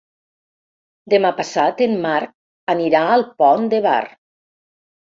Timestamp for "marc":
2.09-2.35